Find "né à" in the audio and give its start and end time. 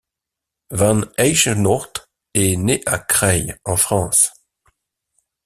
2.57-2.97